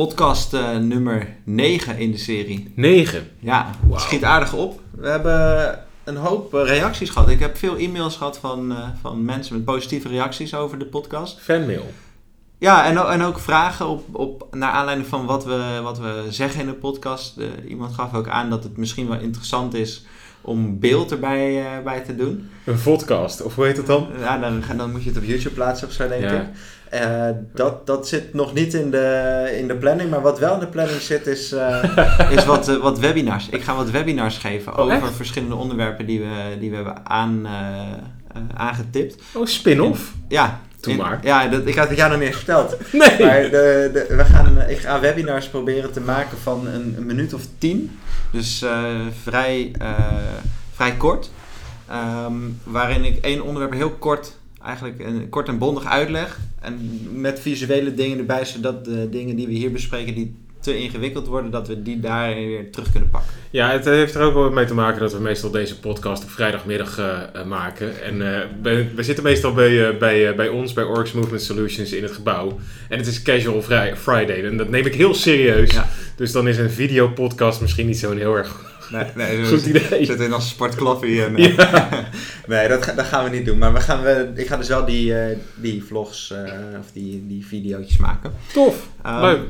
[0.00, 2.72] Podcast uh, nummer 9 in de serie.
[2.74, 3.30] 9?
[3.38, 3.92] Ja, wow.
[3.92, 4.80] het schiet aardig op.
[4.90, 7.28] We hebben een hoop uh, reacties gehad.
[7.28, 11.38] Ik heb veel e-mails gehad van, uh, van mensen met positieve reacties over de podcast.
[11.40, 11.92] Fanmail.
[12.58, 16.60] Ja, en, en ook vragen op, op, naar aanleiding van wat we, wat we zeggen
[16.60, 17.36] in de podcast.
[17.68, 20.04] iemand gaf ook aan dat het misschien wel interessant is
[20.40, 22.50] om beeld erbij uh, bij te doen.
[22.64, 24.08] Een podcast, of hoe heet het dan?
[24.18, 26.40] Ja, dan, dan moet je het op YouTube plaatsen of zo, denk ja.
[26.40, 26.48] ik.
[26.94, 30.60] Uh, dat, dat zit nog niet in de, in de planning, maar wat wel in
[30.60, 33.48] de planning zit is, uh, is wat, wat webinars.
[33.48, 35.16] Ik ga wat webinars geven oh, over echt?
[35.16, 37.46] verschillende onderwerpen die we, die we hebben aan,
[38.54, 39.22] aangetipt.
[39.34, 40.14] Oh, spin-off?
[40.28, 41.18] Ja, Doe maar.
[41.22, 42.76] Ja, dat, ik had het jou nog niet eens verteld.
[42.92, 43.26] Nee.
[43.26, 47.34] Maar de, de, we gaan, ik ga webinars proberen te maken van een, een minuut
[47.34, 47.98] of tien.
[48.30, 49.98] Dus uh, vrij, uh,
[50.74, 51.30] vrij kort.
[52.26, 56.38] Um, waarin ik één onderwerp heel kort, eigenlijk een, kort en bondig uitleg.
[56.60, 61.26] En met visuele dingen erbij, zodat de dingen die we hier bespreken, die te ingewikkeld
[61.26, 63.30] worden, dat we die daar weer terug kunnen pakken.
[63.50, 66.30] Ja, het heeft er ook wel mee te maken dat we meestal deze podcast op
[66.30, 68.02] vrijdagmiddag uh, maken.
[68.02, 68.38] En uh,
[68.94, 72.58] we, zitten meestal bij, uh, bij, bij ons, bij Orcs Movement Solutions in het gebouw.
[72.88, 73.62] En het is Casual
[73.96, 75.70] Friday en dat neem ik heel serieus.
[75.70, 75.88] Ja.
[76.16, 80.04] Dus dan is een videopodcast misschien niet zo'n heel erg Nee, nee goed idee.
[80.04, 81.24] Zit in als sportkloffie.
[81.24, 81.88] En, ja.
[82.46, 83.58] nee, dat, dat gaan we niet doen.
[83.58, 85.14] Maar we gaan, we, ik ga dus wel die,
[85.54, 86.34] die vlogs
[86.80, 88.32] of die, die video's maken.
[88.52, 89.40] Tof, um, leuk.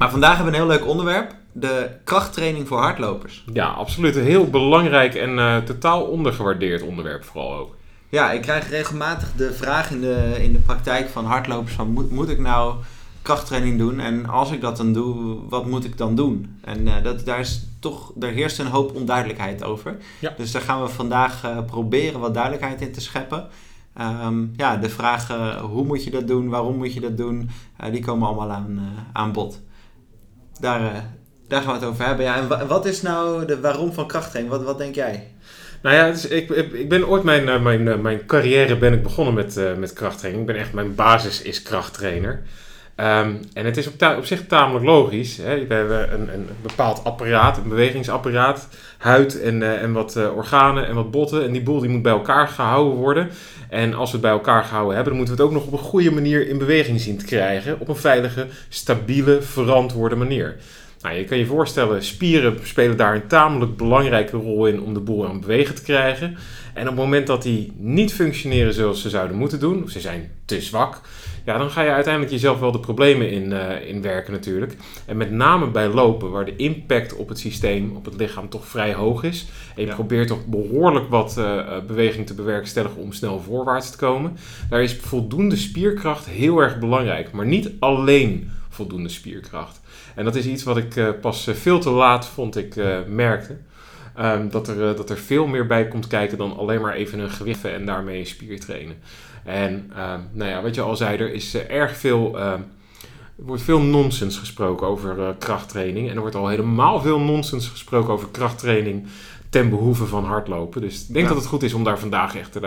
[0.00, 1.34] Maar vandaag hebben we een heel leuk onderwerp.
[1.52, 3.44] De krachttraining voor hardlopers.
[3.52, 4.16] Ja, absoluut.
[4.16, 7.76] Een heel belangrijk en uh, totaal ondergewaardeerd onderwerp vooral ook.
[8.08, 12.10] Ja, ik krijg regelmatig de vraag in de, in de praktijk van hardlopers van moet,
[12.10, 12.74] moet ik nou
[13.22, 14.00] krachttraining doen?
[14.00, 16.58] En als ik dat dan doe, wat moet ik dan doen?
[16.64, 19.96] En uh, dat, daar, is toch, daar heerst een hoop onduidelijkheid over.
[20.18, 20.34] Ja.
[20.36, 23.48] Dus daar gaan we vandaag uh, proberen wat duidelijkheid in te scheppen.
[24.00, 27.50] Um, ja, de vragen hoe moet je dat doen, waarom moet je dat doen,
[27.90, 28.80] die komen allemaal aan,
[29.12, 29.60] aan bod
[30.60, 31.04] daar,
[31.48, 32.24] daar gaan we het over hebben.
[32.24, 34.54] Ja, en wat is nou de waarom van krachttraining?
[34.54, 35.28] Wat, wat denk jij?
[35.82, 39.60] Nou ja, dus ik, ik ben ooit mijn, mijn, mijn carrière ben ik begonnen met,
[39.78, 40.48] met krachttraining.
[40.48, 42.42] Ik ben echt, mijn basis is krachttrainer.
[43.00, 45.36] Um, en het is op, zich tamelijk logisch.
[45.36, 45.66] Hè?
[45.66, 48.68] We hebben een, een, bepaald apparaat, een bewegingsapparaat,
[48.98, 51.44] huid en, en wat organen en wat botten.
[51.44, 53.30] En die boel die moet bij elkaar gehouden worden.
[53.68, 55.72] En als we het bij elkaar gehouden hebben, dan moeten we het ook nog op
[55.72, 57.80] een goede manier in beweging zien te krijgen.
[57.80, 60.56] Op een veilige, stabiele, verantwoorde manier.
[61.00, 65.00] Nou, je kan je voorstellen, spieren spelen daar een tamelijk belangrijke rol in om de
[65.00, 66.36] boel aan het bewegen te krijgen.
[66.74, 70.00] En op het moment dat die niet functioneren zoals ze zouden moeten doen, of ze
[70.00, 71.00] zijn te zwak,
[71.44, 74.76] ja, dan ga je uiteindelijk jezelf wel de problemen in, uh, in werken natuurlijk.
[75.06, 78.66] En met name bij lopen, waar de impact op het systeem, op het lichaam toch
[78.66, 79.46] vrij hoog is.
[79.76, 79.94] En je ja.
[79.94, 84.36] probeert toch behoorlijk wat uh, beweging te bewerkstelligen om snel voorwaarts te komen.
[84.68, 87.32] Daar is voldoende spierkracht heel erg belangrijk.
[87.32, 89.80] Maar niet alleen voldoende spierkracht.
[90.14, 92.74] En dat is iets wat ik uh, pas veel te laat, vond ik,
[93.06, 93.56] merkte.
[94.18, 97.30] Um, dat, er, dat er veel meer bij komt kijken dan alleen maar even een
[97.30, 98.96] gewicht en daarmee een spier trainen.
[99.44, 102.38] En uh, nou ja, wat je al zei, er is uh, erg veel.
[102.38, 106.08] Er wordt veel nonsens gesproken over uh, krachttraining.
[106.08, 109.06] En er wordt al helemaal veel nonsens gesproken over krachttraining
[109.50, 110.80] ten behoeve van hardlopen.
[110.80, 111.32] Dus ik denk ja.
[111.32, 112.58] dat het goed is om daar vandaag echt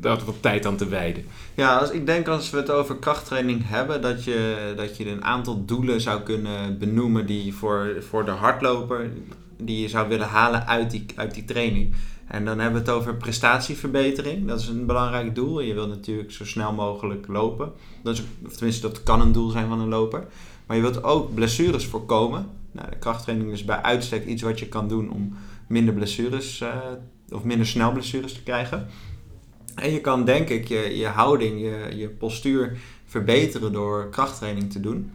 [0.00, 1.24] wat tijd aan te wijden.
[1.54, 5.24] Ja, als, ik denk als we het over krachttraining hebben, dat je, dat je een
[5.24, 9.10] aantal doelen zou kunnen benoemen die voor, voor de hardloper,
[9.58, 11.94] die je zou willen halen uit die, uit die training.
[12.26, 14.46] En dan hebben we het over prestatieverbetering.
[14.46, 15.60] Dat is een belangrijk doel.
[15.60, 17.72] Je wilt natuurlijk zo snel mogelijk lopen.
[18.02, 18.22] Dat is,
[18.56, 20.26] tenminste, dat kan een doel zijn van een loper.
[20.66, 22.46] Maar je wilt ook blessures voorkomen.
[22.72, 25.36] Nou, de krachttraining is bij uitstek iets wat je kan doen om
[25.66, 26.76] minder blessures uh,
[27.30, 28.86] of minder snel blessures te krijgen.
[29.74, 34.80] En je kan denk ik je, je houding, je, je postuur verbeteren door krachttraining te
[34.80, 35.12] doen.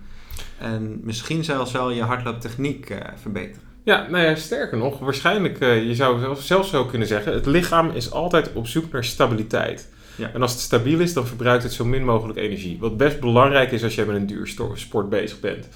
[0.57, 3.70] En misschien zelfs wel je hardlooptechniek uh, verbeteren.
[3.83, 7.89] Ja, nou ja, sterker nog, waarschijnlijk, uh, je zou zelfs zo kunnen zeggen, het lichaam
[7.89, 9.89] is altijd op zoek naar stabiliteit.
[10.15, 10.31] Ja.
[10.33, 12.77] En als het stabiel is, dan verbruikt het zo min mogelijk energie.
[12.79, 15.67] Wat best belangrijk is als jij met een duur sport bezig bent.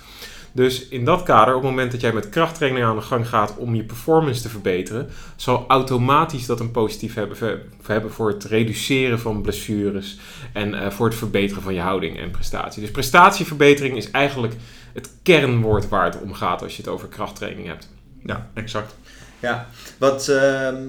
[0.51, 3.57] Dus in dat kader, op het moment dat jij met krachttraining aan de gang gaat
[3.57, 7.37] om je performance te verbeteren, zal automatisch dat een positief hebben,
[7.85, 10.17] hebben voor het reduceren van blessures
[10.53, 12.81] en uh, voor het verbeteren van je houding en prestatie.
[12.81, 14.53] Dus prestatieverbetering is eigenlijk
[14.95, 17.89] het kernwoord waar het om gaat als je het over krachttraining hebt.
[18.23, 18.95] Ja, exact.
[19.39, 20.83] Ja, wat, ehm,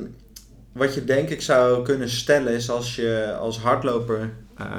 [0.72, 4.76] wat je denk ik zou kunnen stellen is als je als hardloper eh,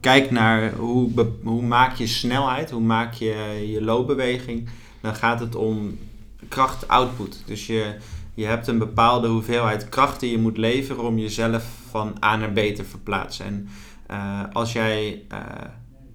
[0.00, 1.10] kijkt naar hoe,
[1.42, 4.68] hoe maak je snelheid, hoe maak je je loopbeweging,
[5.00, 5.98] dan gaat het om
[6.48, 7.42] kracht-output.
[7.46, 7.94] Dus je,
[8.34, 12.52] je hebt een bepaalde hoeveelheid kracht die je moet leveren om jezelf van A naar
[12.52, 13.46] B te verplaatsen.
[13.46, 13.68] En
[14.06, 15.38] eh, als jij eh,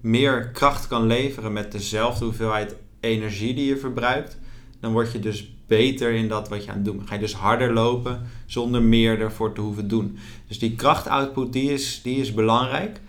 [0.02, 4.38] meer kracht kan leveren met dezelfde hoeveelheid energie die je verbruikt,
[4.80, 7.02] dan word je dus beter in dat wat je aan het doen.
[7.06, 10.18] Ga je dus harder lopen zonder meer ervoor te hoeven doen.
[10.48, 13.00] Dus die krachtoutput die is, die is belangrijk.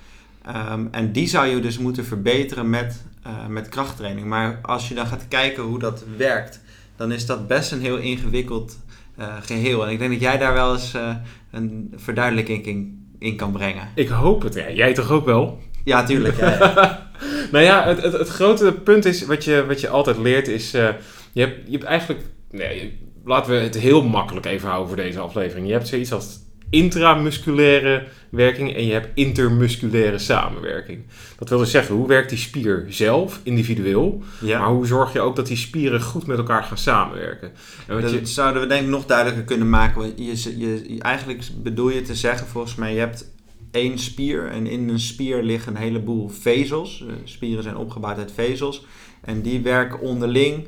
[0.45, 4.27] Ehm, en die zou je dus moeten verbeteren met, eh, met krachttraining.
[4.27, 6.61] Maar als je dan gaat kijken hoe dat werkt,
[6.95, 8.77] dan is dat best een heel ingewikkeld
[9.17, 9.85] eh, geheel.
[9.85, 11.15] En ik denk dat jij daar wel eens eh,
[11.51, 13.89] een verduidelijking in, kan brengen.
[13.95, 14.53] Ik hoop het.
[14.53, 15.59] Jij toch ook wel?
[15.83, 16.37] Ja, tuurlijk.
[16.39, 17.09] Ja, ja.
[17.51, 20.73] nou ja, het, het, het grote punt is, wat je, wat je altijd leert, is...
[20.73, 20.87] eh,
[21.31, 22.19] je, hebt, je hebt eigenlijk...
[22.51, 25.67] Nee, laten we het heel makkelijk even houden voor deze aflevering.
[25.67, 26.39] Je hebt zoiets als
[26.69, 31.03] intramusculaire werking en je hebt intermusculaire samenwerking.
[31.37, 34.23] Dat wil dus zeggen, hoe werkt die spier zelf, individueel?
[34.41, 34.59] Ja.
[34.59, 37.51] Maar hoe zorg je ook dat die spieren goed met elkaar gaan samenwerken?
[37.87, 40.13] En wat Dat je, zouden we denk ik nog duidelijker kunnen maken.
[40.15, 43.31] Je, je- eigenlijk bedoel je te zeggen, volgens mij, je hebt
[43.73, 44.47] één spier.
[44.47, 47.05] En in een spier liggen een heleboel vezels.
[47.07, 48.85] Eh, Spieren zijn opgebouwd uit vezels.
[49.21, 50.67] En die werken onderling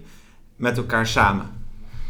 [0.56, 1.46] met elkaar samen.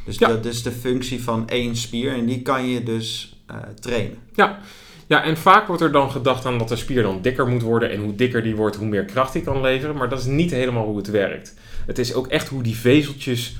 [0.05, 0.27] Dus Ja.
[0.27, 2.13] dat is de functie van één spier.
[2.13, 4.17] En die kan je dus eh, trainen.
[5.07, 7.91] Ja, en vaak wordt er dan gedacht aan dat de spier dan dikker moet worden.
[7.91, 9.95] En hoe dikker die wordt, hoe meer kracht die kan leveren.
[9.95, 11.53] Maar dat is niet helemaal hoe het werkt.
[11.85, 13.55] Het is ook echt hoe die vezeltjes,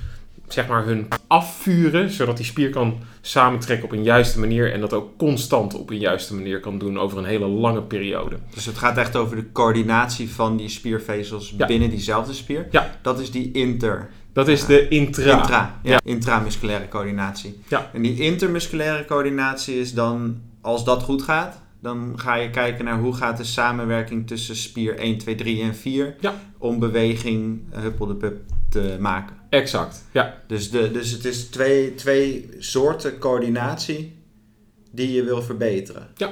[0.48, 2.10] zeg maar, hun afvuren.
[2.10, 4.74] Zodat die spier kan samentrekken op een juiste manier.
[4.74, 8.38] En dat ook constant op een juiste manier kan doen over een hele lange periode.
[8.54, 11.66] Dus het gaat echt over de coördinatie van die spiervezels Ja.
[11.66, 12.68] binnen diezelfde spier.
[12.72, 12.96] Ja.
[13.02, 14.10] Dat is die inter.
[14.34, 15.38] Dat is de intra.
[15.38, 15.92] Intra, ja.
[15.92, 16.00] Ja.
[16.04, 17.60] intramusculaire coördinatie.
[17.68, 17.90] Ja.
[17.94, 23.00] En die intermusculaire coördinatie is dan, als dat goed gaat, dan ga je kijken naar
[23.00, 26.34] hoe gaat de samenwerking tussen spier 1, 2, 3 en 4 Ja.
[26.58, 28.36] om beweging eh, huppel de pup
[28.82, 29.36] te maken.
[29.50, 30.34] Exact, ja.
[30.48, 34.18] Dus, de, dus het is twee, twee soorten coördinatie
[34.92, 36.08] die je wil verbeteren.
[36.16, 36.32] Ja.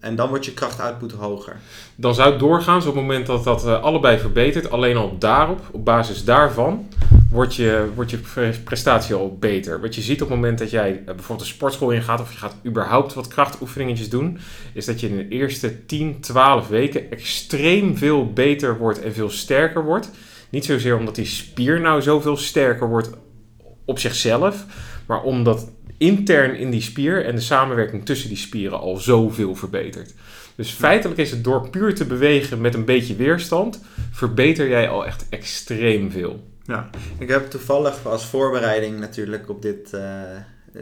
[0.00, 1.56] En dan wordt je krachtoutput hoger.
[1.94, 5.60] Dan zou het doorgaans op het moment dat dat eh, allebei verbetert, alleen al daarop,
[5.72, 6.88] op basis daarvan,
[7.30, 9.80] wordt je, wordt je pre- prestatie al beter.
[9.80, 12.38] Wat je ziet op het moment dat jij eh, bijvoorbeeld een sportschool ingaat of je
[12.38, 14.38] gaat überhaupt wat krachtoefeningetjes doen,
[14.72, 19.30] is dat je in de eerste 10, 12 weken extreem veel beter wordt en veel
[19.30, 20.10] sterker wordt.
[20.54, 23.10] Niet zozeer omdat die spier nou zoveel sterker wordt
[23.84, 24.64] op zichzelf,
[25.06, 30.14] maar omdat intern in die spier en de samenwerking tussen die spieren al zoveel verbetert.
[30.54, 33.80] Dus feitelijk is het door puur te bewegen met een beetje weerstand,
[34.10, 36.44] verbeter jij al echt extreem veel.
[36.62, 40.20] Ja, ik heb toevallig als voorbereiding natuurlijk op dit, eh,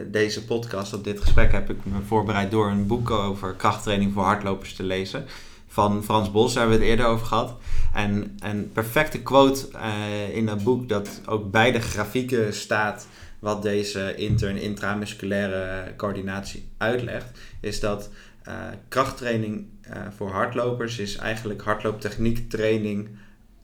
[0.07, 4.23] deze podcast, op dit gesprek, heb ik me voorbereid door een boek over krachttraining voor
[4.23, 5.25] hardlopers te lezen.
[5.73, 7.55] Van Frans Bos, daar hebben we het eerder over gehad.
[7.93, 13.07] En een perfecte quote eh, in dat boek, dat ook bij de grafieken staat
[13.39, 18.09] wat deze inter- en intramusculaire coördinatie uitlegt, is dat
[18.43, 18.55] eh,
[18.87, 23.09] krachttraining eh, voor hardlopers is eigenlijk hardlooptechniek training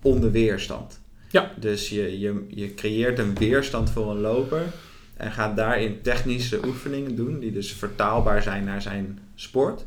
[0.01, 0.99] onder weerstand.
[1.27, 1.51] Ja.
[1.55, 4.63] Dus je, je, je creëert een weerstand voor een loper
[5.17, 9.85] en gaat daarin technische oefeningen doen die dus vertaalbaar zijn naar zijn sport.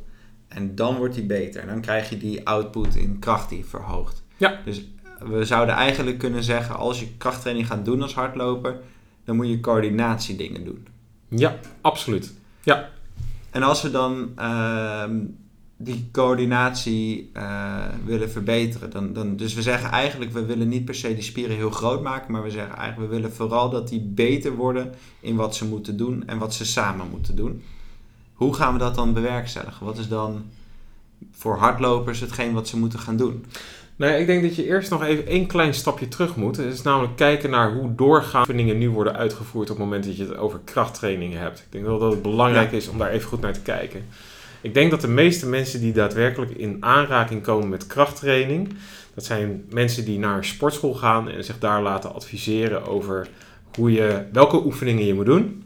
[0.54, 1.61] En dan wordt hij beter.
[1.61, 4.23] En dan krijg je die output in kracht die verhoogt.
[4.37, 4.61] Ja.
[4.64, 4.85] Dus
[5.18, 8.80] we zouden eigenlijk kunnen zeggen, als je krachttraining gaat doen als hardloper,
[9.25, 10.87] dan moet je coördinatiedingen doen.
[11.28, 12.32] Ja, absoluut.
[13.52, 15.18] En als we dan ehm,
[15.76, 20.94] die coördinatie eh, willen verbeteren, dan, dan, dus we zeggen eigenlijk, we willen niet per
[20.94, 24.00] se die spieren heel groot maken, maar we zeggen eigenlijk, we willen vooral dat die
[24.00, 27.62] beter worden in wat ze moeten doen en wat ze samen moeten doen.
[28.34, 29.86] Hoe gaan we dat dan bewerkstelligen?
[29.86, 30.44] Wat is dan
[31.32, 33.44] voor hardlopers hetgeen wat ze moeten gaan doen?
[33.96, 36.56] Nou ik denk dat je eerst nog even één klein stapje terug moet.
[36.56, 40.16] Het is namelijk kijken naar hoe doorgaande oefeningen nu worden uitgevoerd op het moment dat
[40.16, 41.58] je het over krachttraining hebt.
[41.58, 44.04] Ik denk wel dat het belangrijk is om daar even goed naar te kijken.
[44.60, 48.74] Ik denk dat de meeste mensen die daadwerkelijk in aanraking komen met krachttraining,
[49.14, 53.28] dat zijn mensen die naar een sportschool gaan en zich daar laten adviseren over
[53.76, 55.64] hoe je, welke oefeningen je moet doen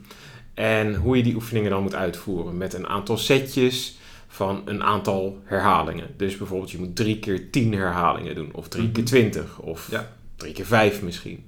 [0.56, 3.96] en hoe je die oefeningen dan moet uitvoeren met een aantal setjes
[4.28, 6.06] van een aantal herhalingen.
[6.16, 9.12] Dus bijvoorbeeld je moet drie keer tien herhalingen doen of drie keer Mhm.
[9.12, 10.12] twintig of Ja.
[10.36, 11.44] drie keer vijf misschien.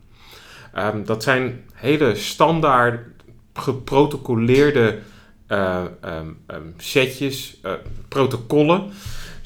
[0.75, 3.01] Ehm, dat zijn hele standaard
[3.55, 4.99] geprotocoleerde
[5.47, 7.73] eh, ehm, ehm, setjes, eh,
[8.09, 8.91] protocollen,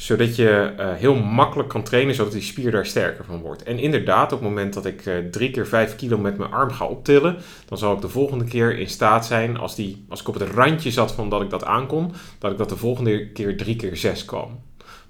[0.03, 3.63] zodat je eh, heel makkelijk kan trainen, zodat die spier daar sterker van wordt.
[3.63, 6.71] En inderdaad, op het moment dat ik uh, drie keer vijf kilo met mijn arm
[6.71, 7.37] ga optillen,
[7.69, 10.51] dan zal ik de volgende keer in staat zijn, als, die, als ik op het
[10.55, 13.97] randje zat van dat ik dat aankon, dat ik dat de volgende keer drie keer
[13.97, 14.61] zes kan.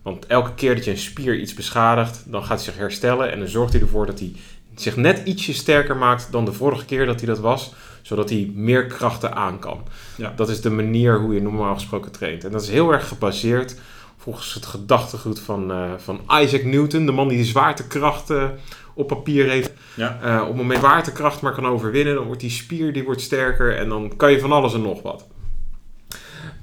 [0.02, 3.38] Want elke keer dat je een spier iets beschadigt, dan gaat hij zich herstellen en
[3.38, 4.32] dan zorgt hij ervoor dat hij
[4.74, 8.50] zich net ietsje sterker maakt dan de vorige keer dat hij dat was, zodat hij
[8.54, 9.82] meer krachten aan kan.
[10.16, 10.32] Ja.
[10.36, 12.44] Dat is de manier hoe je normaal gesproken traint.
[12.44, 13.76] En dat is heel erg gebaseerd
[14.22, 18.48] volgens het gedachtegoed van, uh, van Isaac Newton, de man die de zwaartekracht uh,
[18.94, 19.72] op papier heeft.
[19.96, 20.18] Ja.
[20.24, 23.76] Uh, op het moment zwaartekracht maar kan overwinnen, dan wordt die spier die wordt sterker
[23.76, 25.26] en dan kan je van alles en nog wat.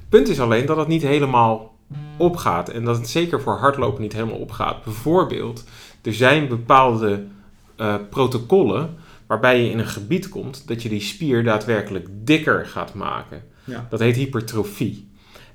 [0.08, 1.74] Punt is alleen dat het niet helemaal
[2.16, 4.84] opgaat en dat het zeker voor hardlopen niet helemaal opgaat.
[4.84, 5.64] Bijvoorbeeld,
[6.02, 7.24] er zijn bepaalde
[8.10, 13.42] protocollen waarbij je in een gebied komt dat je die spier daadwerkelijk dikker gaat maken.
[13.64, 13.86] Ja.
[13.90, 15.09] Dat heet hypertrofie.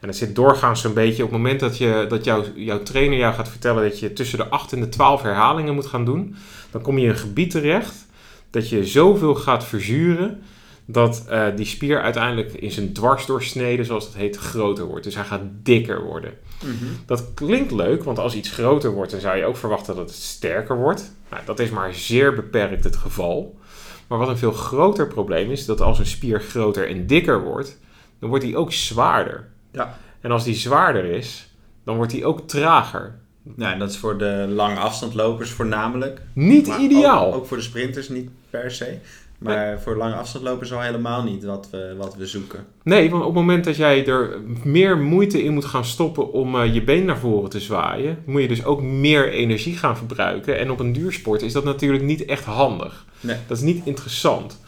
[0.06, 3.18] En dat zit doorgaans zo'n beetje op het moment dat, je, dat jou, jouw trainer
[3.18, 6.36] jou gaat vertellen dat je tussen de 8 en de 12 herhalingen moet gaan doen.
[6.72, 8.06] Dan kom je in een gebied terecht
[8.50, 10.42] dat je zoveel gaat verzuren
[10.86, 15.04] dat uh, die spier uiteindelijk in zijn dwarsdoorsnede, zoals het heet, groter wordt.
[15.04, 16.34] Dus hij gaat dikker worden.
[16.64, 16.86] Mhm.
[17.06, 20.18] Dat klinkt leuk, want als iets groter wordt, dan zou je ook verwachten dat het
[20.18, 21.12] sterker wordt.
[21.30, 23.60] Nou, dat is maar zeer beperkt het geval.
[24.08, 27.80] Maar wat een veel groter probleem is, dat als een spier groter en dikker wordt,
[28.20, 29.54] dan wordt die ook zwaarder.
[29.76, 29.98] Ja.
[30.22, 31.50] En als die zwaarder is,
[31.84, 33.16] dan wordt die ook trager.
[33.58, 36.22] Ja, en dat is voor de lange afstandlopers voornamelijk.
[36.34, 37.28] Niet ideaal.
[37.28, 38.98] Ook, ook, voor de sprinters niet per se.
[39.38, 42.66] Maar voor lange afstandlopers al helemaal niet wat we, wat we zoeken.
[42.84, 46.56] Nee, want op het moment dat jij er meer moeite in moet gaan stoppen om
[46.56, 50.60] uh, je been naar voren te zwaaien, moet je dus ook meer energie gaan verbruiken.
[50.60, 53.06] En op een duursport is dat natuurlijk niet echt handig.
[53.20, 53.38] Nee.
[53.48, 54.60] Dat is niet interessant.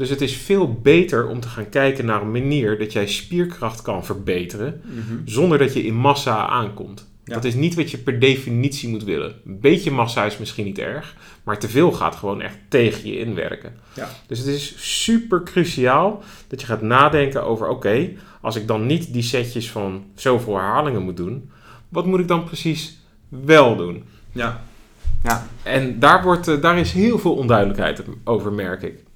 [0.00, 3.82] Dus het is veel beter om te gaan kijken naar een manier dat jij spierkracht
[3.82, 5.14] kan verbeteren mhm.
[5.24, 7.08] zonder dat je in massa aankomt.
[7.24, 9.34] Dat is niet wat je per definitie moet willen.
[9.46, 13.18] Een beetje massa is misschien niet erg, maar te veel gaat gewoon echt tegen je
[13.18, 13.72] inwerken.
[13.94, 14.08] Ja.
[14.26, 19.12] Dus het is super cruciaal dat je gaat nadenken over: oké, als ik dan niet
[19.12, 21.50] die setjes van zoveel herhalingen moet doen,
[21.88, 24.04] wat moet ik dan precies wel doen?
[24.32, 24.62] Ja.
[25.22, 25.46] Ja.
[25.62, 29.08] En daar, wordt, eh, daar is heel veel onduidelijkheid over, merk ik.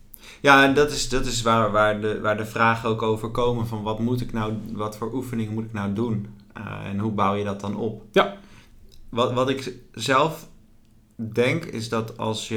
[0.45, 3.67] Ja, en dat is, dat is waar, waar, de, waar de vragen ook over komen:
[3.67, 6.27] van wat moet ik nou, wat voor oefeningen moet ik nou doen?
[6.59, 8.03] Uh, en hoe bouw je dat dan op?
[8.13, 8.37] Ja.
[9.09, 10.49] Wat, wat ik zelf
[11.17, 12.55] denk is dat als je,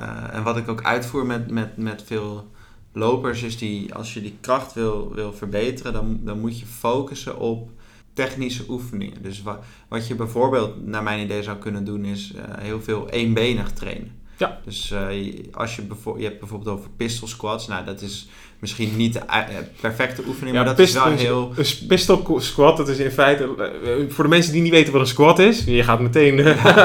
[0.00, 2.50] uh, en wat ik ook uitvoer met, met, met veel
[2.92, 7.38] lopers, is die als je die kracht wil, wil verbeteren, dan, dan moet je focussen
[7.38, 7.70] op
[8.12, 9.22] technische oefeningen.
[9.22, 9.58] Dus wat,
[9.88, 14.24] wat je bijvoorbeeld, naar mijn idee, zou kunnen doen, is uh, heel veel eenbenig trainen.
[14.36, 14.58] Ja.
[14.64, 15.82] Dus uh, als je,
[16.16, 18.28] je hebt bijvoorbeeld over pistol squats, nou dat is
[18.58, 19.44] misschien niet de eh,
[19.80, 21.52] perfecte oefening, maar dat is wel heel...
[21.56, 23.44] Een pistol squat, dat is in feite...
[23.44, 26.34] Eh, voor de mensen die niet weten wat een squat is, je gaat meteen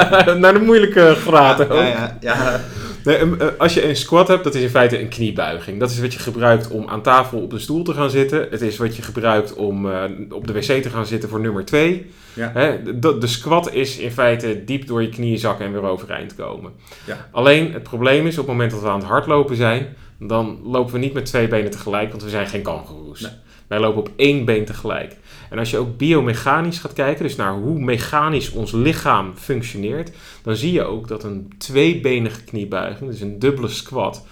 [0.40, 1.58] naar de moeilijke graad.
[1.58, 2.64] Ja, ja, ja,
[3.04, 5.80] Nee, als je een squat hebt, dat is in feite een kniebuiging.
[5.80, 8.46] Dat is wat je gebruikt om aan tafel op de stoel te gaan zitten.
[8.50, 9.86] Het is wat je gebruikt om
[10.30, 12.06] op de wc te gaan zitten voor nummer 2.
[12.34, 12.78] Ja.
[12.94, 16.72] De, de, squat is in feite diep door je knieën zakken en weer overeind komen.
[17.06, 17.28] Ja.
[17.30, 20.92] Alleen het probleem is op het moment dat we aan het hardlopen zijn, dan lopen
[20.92, 23.20] we niet met twee benen tegelijk, want we zijn geen kangoeroes.
[23.20, 23.32] Nee.
[23.66, 25.16] Wij lopen op één been tegelijk.
[25.52, 30.10] En als je ook biomechanisch gaat kijken, dus naar hoe mechanisch ons lichaam functioneert,
[30.42, 34.26] dan zie je ook dat een tweebenige kniebuiging, dus een dubbele squat,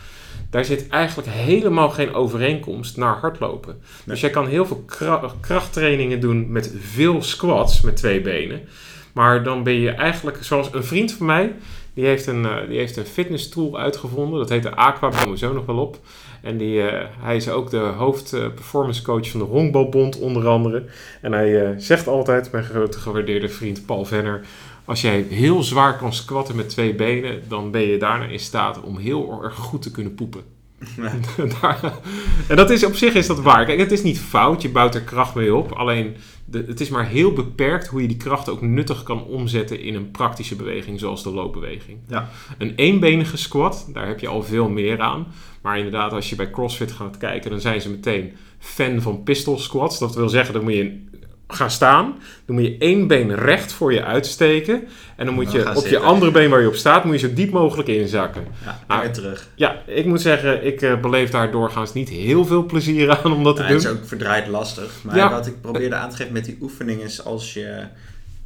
[0.51, 3.81] daar zit eigenlijk helemaal geen overeenkomst naar hardlopen.
[4.05, 4.85] Dus jij kan heel veel
[5.41, 8.61] krachttrainingen doen met veel squats met twee benen.
[9.13, 11.55] Maar dan ben je eigenlijk, zoals een vriend van mij,
[11.95, 14.39] die heeft een, uh, die heeft een fitness tool uitgevonden.
[14.39, 15.99] Dat heet de Aqua, daar komen we zo nog wel op.
[16.43, 20.49] En die, uh, hij is ook de hoofd uh, performance coach van de Honkbalbond onder
[20.49, 20.85] andere.
[21.21, 24.41] En hij zegt altijd, mijn grote gewaardeerde vriend Paul Venner...
[24.85, 28.81] Als jij heel zwaar kan squatten met twee benen, dan ben je daarna in staat
[28.81, 30.43] om heel erg goed te kunnen poepen.
[32.49, 33.65] en dat is op zich is dat waar.
[33.65, 35.73] Kijk, het is niet fout, je bouwt er kracht mee op.
[35.73, 39.81] Alleen de, het is maar heel beperkt hoe je die kracht ook nuttig kan omzetten
[39.81, 41.99] in een praktische beweging, zoals de loopbeweging.
[42.09, 42.29] Ja.
[42.59, 45.27] Een eenbenige squat, daar heb je al veel meer aan.
[45.61, 49.59] Maar inderdaad, als je bij CrossFit gaat kijken, dan zijn ze meteen fan van pistol
[49.59, 49.99] squats.
[49.99, 51.09] Dat wil zeggen, dan moet je
[51.49, 52.19] gaan staan.
[52.45, 54.89] Dan moet je één been recht voor je uitsteken.
[55.17, 57.35] En dan moet je op je andere been waar je op staat, moet je zo
[57.35, 58.47] diep mogelijk inzakken.
[58.65, 59.49] Ja, nou, weer terug.
[59.55, 63.45] Ja, ik moet zeggen, ik uh, beleef daar doorgaans niet heel veel plezier aan om
[63.45, 63.73] dat te doen.
[63.73, 64.93] Het is ook verdraaid lastig.
[65.03, 67.85] Maar wat ik probeerde aan te geven met die oefening is als je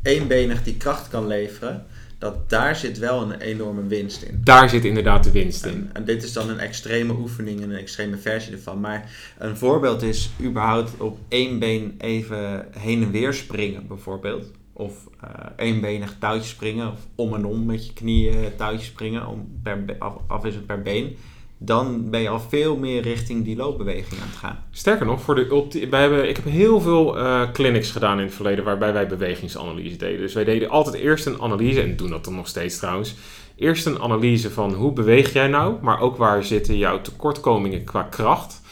[0.03, 1.87] eenbenig die kracht kan leveren
[2.25, 4.41] dat daar zit wel een enorme winst in.
[4.45, 5.91] Daar zit inderdaad de winst in.
[5.93, 8.81] En, dit is dan een extreme oefening en een extreme versie ervan.
[8.81, 14.51] Maar een voorbeeld is überhaupt op één been even heen en weer springen bijvoorbeeld.
[14.73, 19.61] of uh, eenbenig touwtje springen of om en om met je knieën touwtje springen om
[19.63, 21.17] per, af, afwisselend per been
[21.59, 24.65] dan ben je al veel meer richting die loopbeweging aan het gaan.
[24.71, 28.35] Sterker nog, voor de wij hebben, ik heb heel veel uh, clinics gedaan in het
[28.35, 30.21] verleden waarbij wij bewegingsanalyse deden.
[30.21, 33.15] Dus wij deden altijd eerst een analyse, en doen dat dan nog steeds trouwens.
[33.57, 38.03] Eerst een analyse van hoe beweeg jij nou, maar ook waar zitten jouw tekortkomingen qua
[38.03, 38.63] kracht.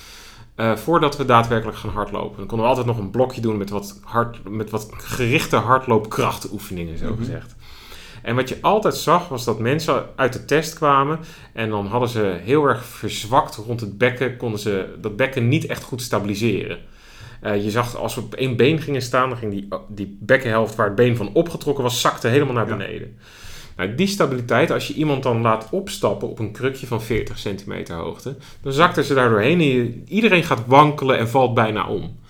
[0.57, 2.37] Uh, voordat we daadwerkelijk gaan hardlopen.
[2.37, 6.99] Dan konden we altijd nog een blokje doen met wat, hard, met wat gerichte hardloopkrachtoefeningen,
[6.99, 7.19] zo mhm.
[7.19, 7.55] gezegd.
[8.23, 11.19] En wat je altijd zag was dat mensen uit de test kwamen
[11.53, 15.67] en dan hadden ze heel erg verzwakt rond het bekken, konden ze dat bekken niet
[15.67, 16.79] echt goed stabiliseren.
[17.43, 20.75] Uh, je zag als we op één been gingen staan, dan ging die, die bekkenhelft
[20.75, 23.17] waar het been van opgetrokken was, zakte helemaal naar beneden.
[23.77, 27.95] Nou, die stabiliteit, als je iemand dan laat opstappen op een krukje van 40 centimeter
[27.95, 32.21] hoogte, dan zakten ze daar doorheen en iedereen gaat wankelen en valt bijna om.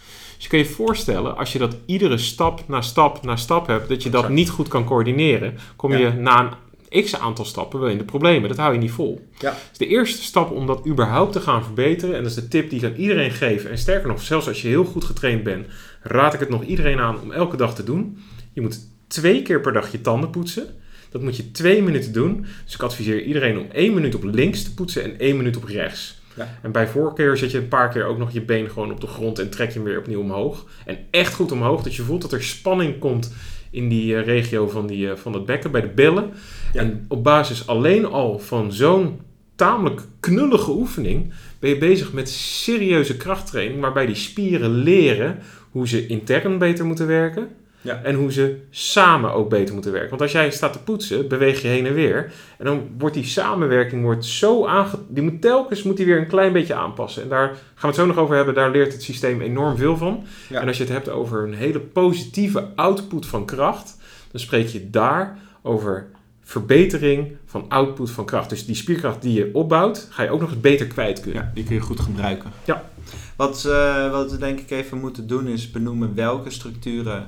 [0.42, 3.88] Dus je kan je voorstellen, als je dat iedere stap na stap na stap hebt,
[3.88, 6.58] dat je dat niet goed kan coördineren, kom je na
[6.88, 8.48] een x aantal stappen wel in de problemen.
[8.48, 9.26] Dat hou je niet vol.
[9.38, 9.56] Ja.
[9.68, 12.70] Dus de eerste stap om dat überhaupt te gaan verbeteren, en dat is de tip
[12.70, 15.66] die ik aan iedereen geef, en sterker nog, zelfs als je heel goed getraind bent,
[16.00, 18.18] raad ik het nog iedereen aan om elke dag te doen.
[18.52, 20.66] Je moet twee keer per dag je tanden poetsen.
[21.10, 22.46] Dat moet je twee minuten doen.
[22.64, 25.64] Dus ik adviseer iedereen om één minuut op links te poetsen en één minuut op
[25.64, 26.21] rechts.
[26.36, 26.58] Ja.
[26.62, 29.06] En bij voorkeur zet je een paar keer ook nog je been gewoon op de
[29.06, 30.66] grond en trek je hem weer opnieuw omhoog.
[30.84, 33.32] En echt goed omhoog, dat je voelt dat er spanning komt
[33.70, 36.30] in die uh, regio van, die, uh, van het bekken, bij de billen.
[36.72, 39.20] En op basis alleen al van zo'n
[39.56, 45.38] tamelijk knullige oefening ben je bezig met serieuze krachttraining, waarbij die spieren leren
[45.70, 47.48] hoe ze intern beter moeten werken
[47.82, 48.00] ja.
[48.02, 50.10] En hoe ze samen ook beter moeten werken.
[50.10, 52.32] Want als jij staat te poetsen, beweeg je heen en weer.
[52.58, 54.98] En dan wordt die samenwerking wordt zo aange...
[55.08, 57.22] Die moet telkens moet die weer een klein beetje aanpassen.
[57.22, 58.54] En daar gaan we het zo nog over hebben.
[58.54, 60.24] Daar leert het systeem enorm veel van.
[60.50, 63.96] En als je het hebt over een hele positieve output van kracht...
[64.30, 66.06] dan spreek je daar over
[66.42, 68.48] verbetering van output van kracht.
[68.48, 71.42] Dus die spierkracht die je opbouwt, ga je ook nog eens beter kwijt kunnen.
[71.42, 72.50] Ja, die kun je goed gebruiken.
[72.64, 72.90] Ja.
[73.36, 77.26] Wat, uh, wat we denk ik even moeten doen is benoemen welke structuren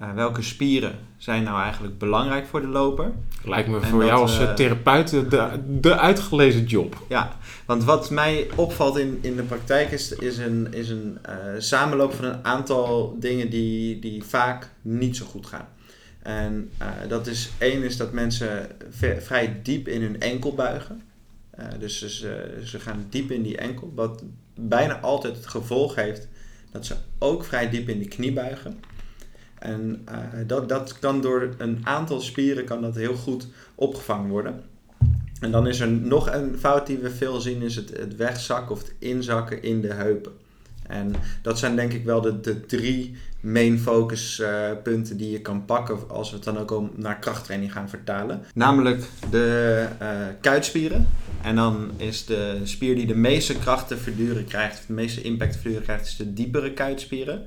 [0.00, 3.12] uh, welke spieren zijn nou eigenlijk belangrijk voor de loper?
[3.44, 7.04] Lijkt me voor jou als uh, therapeut de, de uitgelezen job.
[7.08, 11.34] Ja, want wat mij opvalt in, in de praktijk is, is een, is een uh,
[11.58, 15.68] samenloop van een aantal dingen die, die vaak niet zo goed gaan.
[16.22, 16.70] En
[17.08, 18.68] dat is één is dat mensen
[19.18, 21.02] vrij diep in hun enkel buigen.
[21.78, 24.22] dus ze, ze gaan diep in die enkel, wat
[24.54, 26.28] bijna altijd het gevolg heeft
[26.72, 28.80] dat ze ook vrij diep in de knie buigen.
[29.58, 30.16] En uh,
[30.46, 34.62] dat, dat kan door een aantal spieren kan dat heel goed opgevangen worden.
[35.40, 38.72] En dan is er nog een fout die we veel zien, is het, het wegzakken
[38.72, 40.32] of het inzakken in de heupen.
[40.86, 45.40] En dat zijn denk ik wel de, de drie main focus uh, punten die je
[45.40, 48.42] kan pakken als we het dan ook om naar krachttraining gaan vertalen.
[48.54, 50.08] Namelijk de uh,
[50.40, 51.08] kuitspieren.
[51.42, 55.22] En dan is de spier die de meeste kracht te verduren krijgt, of de meeste
[55.22, 57.46] impact verduren krijgt, is de diepere kuitspieren.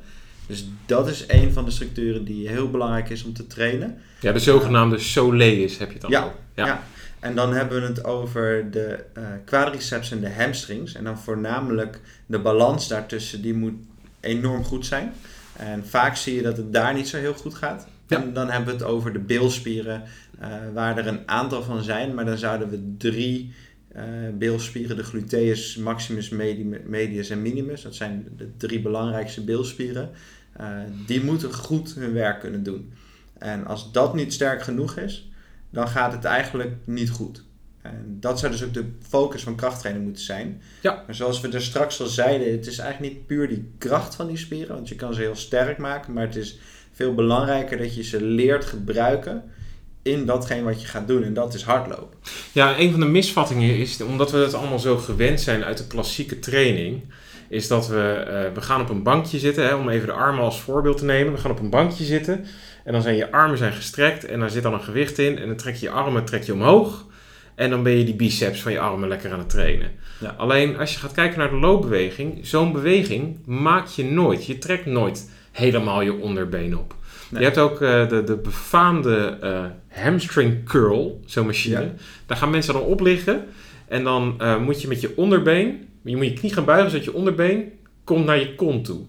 [0.49, 3.97] Dus dat is een van de structuren die heel belangrijk is om te trainen.
[4.19, 6.83] Ja, de zogenaamde soleus heb je het dan ja, ja, ja.
[7.19, 10.93] En dan hebben we het over de uh, quadriceps en de hamstrings.
[10.93, 13.73] En dan voornamelijk de balans daartussen, die moet
[14.19, 15.13] enorm goed zijn.
[15.55, 17.87] En vaak zie je dat het daar niet zo heel goed gaat.
[18.07, 18.21] Ja.
[18.21, 20.03] En dan hebben we het over de bilspieren,
[20.41, 22.13] uh, waar er een aantal van zijn.
[22.13, 23.53] Maar dan zouden we drie
[23.95, 26.29] uh, bilspieren, de gluteus, maximus,
[26.85, 27.81] medius en minimus.
[27.81, 30.09] Dat zijn de drie belangrijkste bilspieren.
[30.61, 30.67] Uh,
[31.05, 32.93] die moeten goed hun werk kunnen doen.
[33.37, 35.29] En als dat niet sterk genoeg is,
[35.69, 37.43] dan gaat het eigenlijk niet goed.
[37.81, 40.61] En dat zou dus ook de focus van krachttraining moeten zijn.
[40.81, 41.03] Ja.
[41.05, 44.27] Maar zoals we er straks al zeiden, het is eigenlijk niet puur die kracht van
[44.27, 46.59] die spieren, want je kan ze heel sterk maken, maar het is
[46.91, 49.43] veel belangrijker dat je ze leert gebruiken
[50.01, 51.23] in datgene wat je gaat doen.
[51.23, 52.17] En dat is hardlopen.
[52.51, 55.87] Ja, een van de misvattingen is, omdat we het allemaal zo gewend zijn uit de
[55.87, 57.01] klassieke training,
[57.49, 60.43] is dat we, uh, we gaan op een bankje zitten, hè, om even de armen
[60.43, 61.33] als voorbeeld te nemen.
[61.33, 62.45] We gaan op een bankje zitten
[62.83, 65.37] en dan zijn je armen zijn gestrekt en daar zit dan een gewicht in.
[65.37, 67.07] En dan trek je je armen trek je omhoog.
[67.55, 69.91] En dan ben je die biceps van je armen lekker aan het trainen.
[70.19, 70.35] Ja.
[70.37, 74.45] Alleen als je gaat kijken naar de loopbeweging, zo'n beweging maak je nooit.
[74.45, 76.95] Je trekt nooit helemaal je onderbeen op.
[77.29, 79.65] Je hebt ook uh, de, de befaamde uh,
[80.03, 81.91] hamstring curl, zo'n machine.
[82.25, 83.45] Daar gaan mensen dan op liggen.
[83.89, 87.05] En dan uh, moet je met je onderbeen je moet je knie gaan buigen zodat
[87.05, 87.71] je onderbeen
[88.03, 89.01] komt naar je kont toe.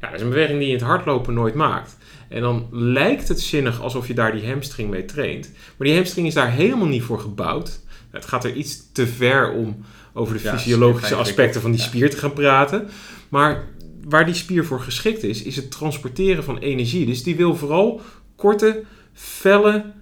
[0.00, 1.96] Ja, dat is een beweging die je in het hardlopen nooit maakt.
[2.28, 5.50] En dan lijkt het zinnig alsof je daar die hamstring mee traint.
[5.76, 7.80] Maar die hamstring is daar helemaal niet voor gebouwd.
[8.10, 12.16] Het gaat er iets te ver om over de fysiologische aspecten van die spier te
[12.16, 12.88] gaan praten.
[13.28, 13.68] Maar
[14.04, 17.06] waar die spier voor geschikt is, is het transporteren van energie.
[17.06, 18.00] Dus die wil vooral
[18.36, 19.92] korte, felle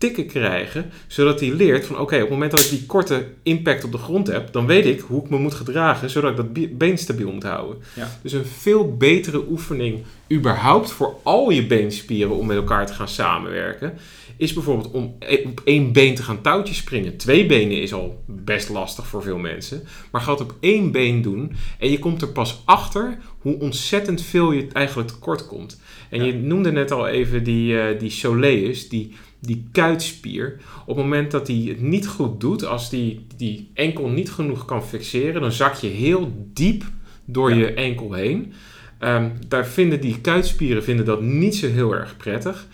[0.00, 3.84] tikken krijgen, zodat hij leert van oké, op het moment dat ik die korte impact
[3.84, 6.78] op de grond heb, dan weet ik hoe ik me moet gedragen, zodat ik dat
[6.78, 7.78] been stabiel moet houden.
[7.94, 8.18] Ja.
[8.22, 9.98] Dus een veel betere oefening
[10.32, 13.92] überhaupt voor al je beenspieren om met elkaar te gaan samenwerken,
[14.36, 17.16] is bijvoorbeeld om e- op één been te gaan touwtjes springen.
[17.16, 21.22] Twee benen is al best lastig voor veel mensen, maar ga het op één been
[21.22, 25.80] doen en je komt er pas achter hoe ontzettend veel je eigenlijk tekort komt.
[26.10, 26.24] En Ja.
[26.26, 30.60] je noemde net al even die, eh die soleus, die, die kuitspier.
[30.80, 34.64] Op het moment dat hij het niet goed doet, als die, die enkel niet genoeg
[34.64, 36.84] kan fixeren, dan zak je heel diep
[37.24, 37.56] door Ja.
[37.56, 38.52] je enkel heen.
[38.98, 42.66] Ehm, daar vinden die kuitspieren vinden dat niet zo heel erg prettig.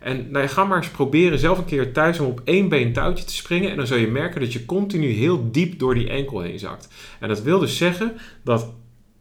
[0.00, 3.24] En nou, ga maar eens proberen zelf een keer thuis om op één been touwtje
[3.24, 3.70] te springen.
[3.70, 6.88] En dan zul je merken dat je continu heel diep door die enkel heen zakt.
[7.20, 8.72] En dat wil dus zeggen dat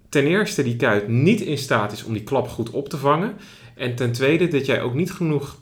[0.10, 3.34] ten eerste die kuit niet in staat is om die klap goed op te vangen.
[3.76, 5.62] En ten tweede dat jij ook niet genoeg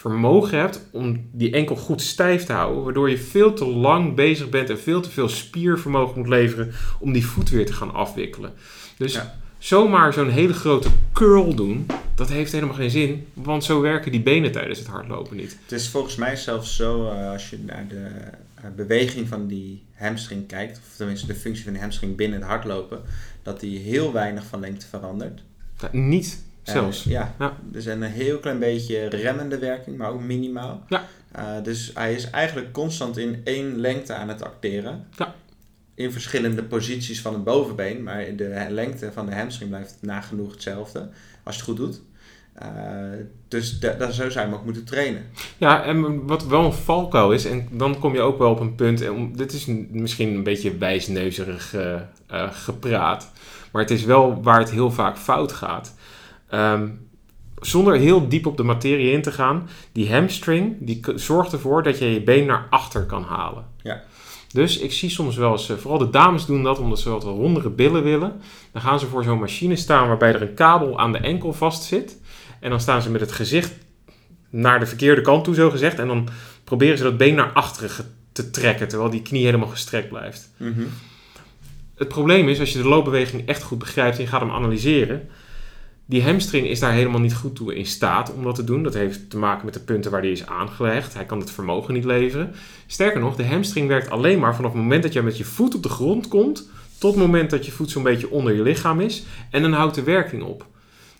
[0.00, 2.84] vermogen hebt om die enkel goed stijf te houden.
[2.84, 7.12] Waardoor je veel te lang bezig bent en veel te veel spiervermogen moet leveren om
[7.12, 8.52] die voet weer te gaan afwikkelen.
[8.96, 9.34] Dus Ja.
[9.58, 13.26] zomaar zo'n hele grote curl doen, dat heeft helemaal geen zin.
[13.34, 15.56] Want zo werken die benen tijdens het hardlopen niet.
[15.62, 18.06] Het is volgens mij zelfs zo, eh, als je naar de
[18.54, 22.48] eh, beweging van die hamstring kijkt, of tenminste de functie van de hamstring binnen het
[22.48, 23.00] hardlopen,
[23.42, 25.42] dat die heel weinig van lengte verandert.
[25.80, 27.04] Nou, niet zelfs.
[27.04, 27.56] ja, Ja.
[27.62, 30.82] dus een heel klein beetje remmende werking, maar ook minimaal.
[30.88, 31.04] Ja.
[31.32, 35.06] Eh, dus hij is eigenlijk constant in één lengte aan het acteren.
[35.16, 35.34] Ja.
[35.94, 41.08] In verschillende posities van het bovenbeen, maar de lengte van de hamstring blijft nagenoeg hetzelfde,
[41.44, 42.00] als je het goed doet.
[42.54, 42.68] Eh,
[43.48, 45.22] dus da- daar zo zou je hem ook moeten trainen.
[45.58, 48.74] Ja, en wat wel een valkuil is, en dan kom je ook wel op een
[48.74, 51.94] punt, en dit is misschien een beetje wijsneuzerig eh,
[52.26, 53.30] eh, gepraat,
[53.72, 55.94] maar het is wel waar het heel vaak fout gaat.
[56.50, 56.88] Ehm,
[57.60, 61.98] zonder heel diep op de materie in te gaan, die hamstring die zorgt ervoor dat
[61.98, 63.64] je je been naar achter kan halen.
[63.82, 64.02] Ja.
[64.52, 67.22] Dus ik zie soms wel eens, eh, vooral de dames doen dat omdat ze wat
[67.22, 68.40] rondere billen willen.
[68.72, 71.82] Dan gaan ze voor zo'n machine staan waarbij er een kabel aan de enkel vast
[71.82, 72.18] zit.
[72.60, 73.72] En dan staan ze met het gezicht
[74.50, 75.98] naar de verkeerde kant toe, zo gezegd.
[75.98, 76.28] En dan
[76.64, 77.90] proberen ze dat been naar achteren
[78.32, 80.50] te trekken, terwijl die knie helemaal gestrekt blijft.
[80.56, 80.82] Mhm.
[81.94, 85.28] Het probleem is, als je de loopbeweging echt goed begrijpt en je gaat hem analyseren,
[86.10, 88.82] die hamstring is daar helemaal niet goed toe in staat om dat te doen.
[88.82, 91.14] Dat heeft te maken met de punten waar die is aangelegd.
[91.14, 92.54] Hij kan het vermogen niet leveren.
[92.86, 95.74] Sterker nog, de hamstring werkt alleen maar vanaf het moment dat je met je voet
[95.74, 96.68] op de grond komt,
[96.98, 99.22] tot het moment dat je voet zo'n beetje onder je lichaam is.
[99.50, 100.66] En dan houdt de werking op.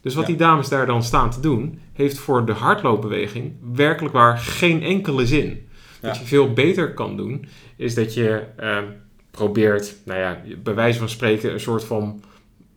[0.01, 0.29] Dus wat Ja.
[0.29, 5.27] die dames daar dan staan te doen, heeft voor de hardloopbeweging werkelijk waar geen enkele
[5.27, 5.69] zin.
[6.01, 8.85] Wat je veel beter kan doen, is dat je ehm,
[9.31, 12.23] probeert, nou ja, bij wijze van spreken, een soort van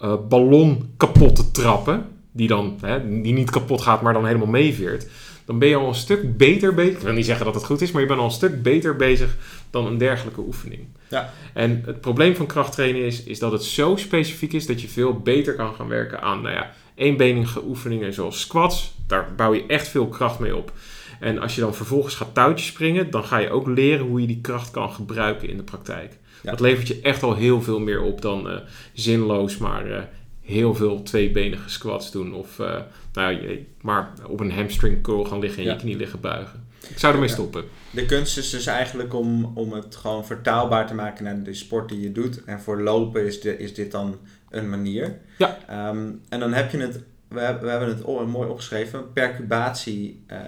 [0.03, 2.05] eh, ballon kapot te trappen.
[2.31, 5.07] Die dan, hè, die niet kapot gaat, maar dan helemaal meeveert.
[5.45, 6.93] Dan ben je al een stuk beter bezig.
[6.93, 8.95] Ik wil niet zeggen dat het goed is, maar je bent al een stuk beter
[8.95, 9.37] bezig
[9.69, 10.81] dan een dergelijke oefening.
[11.09, 11.33] Ja.
[11.53, 15.19] En het probleem van krachttrainen is, is dat het zo specifiek is dat je veel
[15.19, 18.93] beter kan gaan werken aan, nou ja, eenbenige oefeningen zoals squats.
[19.07, 20.71] Daar bouw je echt veel kracht mee op.
[21.19, 24.27] En als je dan vervolgens gaat touwtjes springen, dan ga je ook leren hoe je
[24.27, 26.17] die kracht kan gebruiken in de praktijk.
[26.43, 26.51] Ja.
[26.51, 28.58] Dat levert je echt al heel veel meer op dan eh,
[28.93, 30.03] zinloos maar eh,
[30.41, 32.34] heel veel tweebenige squats doen.
[32.34, 32.82] Of eh,
[33.13, 35.71] nou, je- maar op een hamstring curl gaan liggen en Ja.
[35.73, 36.67] je knie liggen buigen.
[36.89, 37.63] Ik zou ermee stoppen.
[37.91, 41.89] De kunst is dus eigenlijk om, om het gewoon vertaalbaar te maken naar de sport
[41.89, 42.43] die je doet.
[42.43, 44.17] En voor lopen is, de, is dit dan
[44.49, 45.17] een manier.
[45.38, 45.58] Ja.
[45.67, 50.39] Ehm, en dan heb je het, we, hebben- we hebben het mooi opgeschreven, percubatie eh,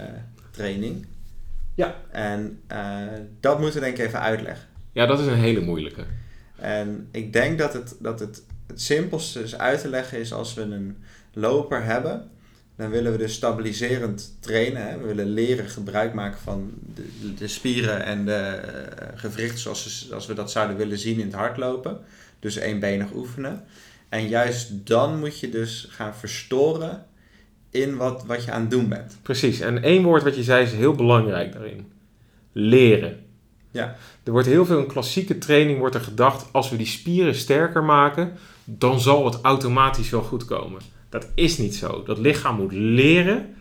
[0.52, 1.06] training.
[1.76, 1.96] Ja.
[2.12, 2.62] En
[3.40, 4.68] dat moeten we denk ik even uitleggen.
[4.96, 6.04] Ja, dat is een hele moeilijke.
[6.56, 10.54] En ik denk dat het, dat het, het simpelste is uit te leggen is als
[10.54, 10.98] we een
[11.34, 12.30] loper hebben.
[12.76, 14.88] Dan willen we dus stabiliserend trainen.
[14.88, 14.98] Hè?
[14.98, 20.26] We willen leren gebruik maken van de, de spieren en de eh, gewrichten zoals, zoals
[20.26, 22.00] we dat zouden willen zien in het hardlopen.
[22.40, 23.64] Dus eenbenig oefenen.
[24.10, 27.06] En juist dan moet je dus gaan verstoren
[27.70, 29.18] in wat, wat je aan het doen bent.
[29.22, 29.60] Precies.
[29.60, 31.92] En één woord wat je zei is heel belangrijk daarin.
[32.52, 33.25] Leren.
[33.76, 33.96] Ja.
[34.24, 37.84] Er wordt heel veel in klassieke training wordt er gedacht, als we die spieren sterker
[37.84, 38.32] maken,
[38.64, 40.82] dan zal het automatisch wel goed komen.
[41.10, 42.04] Dat is niet zo.
[42.04, 43.56] Dat lichaam moet leren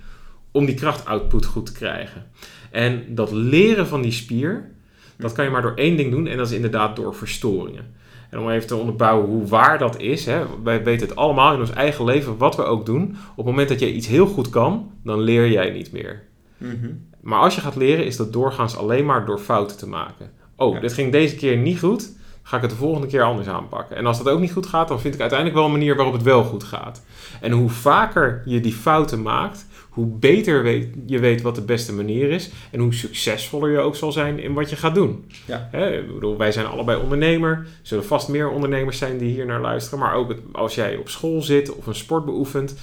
[0.51, 2.27] om die krachtoutput goed te krijgen.
[2.71, 4.71] En dat leren van die spier,
[5.17, 7.95] dat kan je maar door één ding doen en dat is inderdaad door verstoringen.
[8.31, 11.61] En om even te onderbouwen hoe waar dat is, hè, wij weten het allemaal in
[11.61, 13.03] ons eigen leven, wat we ook doen.
[13.31, 16.23] Op het moment dat jij iets heel goed kan, dan leer jij niet meer.
[16.59, 16.91] Mhm.
[17.25, 20.31] Maar als je gaat leren, is dat doorgaans alleen maar door fouten te maken.
[20.57, 20.81] Oh, Ja.
[20.81, 22.13] dit ging deze keer niet goed.
[22.47, 23.97] ga ik het de volgende keer anders aanpakken.
[23.97, 26.15] En als dat ook niet goed gaat, dan vind ik uiteindelijk wel een manier waarop
[26.15, 27.03] het wel goed gaat.
[27.41, 31.93] En hoe vaker je die fouten maakt, hoe beter weet, je weet wat de beste
[31.93, 32.51] manier is.
[32.71, 35.31] En hoe succesvoller je ook zal zijn in wat je gaat doen.
[35.47, 35.69] Ja.
[35.71, 37.51] Hè, ik bedoel, wij zijn allebei ondernemer.
[37.51, 39.99] Er zullen vast meer ondernemers zijn die hier naar luisteren.
[39.99, 42.75] Maar ook als jij op school zit of een sport beoefent.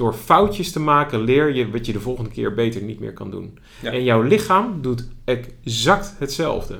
[0.00, 3.30] Door foutjes te maken leer je wat je de volgende keer beter niet meer kan
[3.30, 3.58] doen.
[3.82, 3.92] Ja.
[3.92, 6.78] En jouw lichaam doet exact hetzelfde.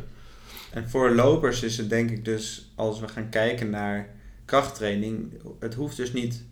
[0.73, 4.09] En voor lopers is het denk ik dus, als we gaan kijken naar
[4.45, 6.45] krachttraining, het hoeft dus niet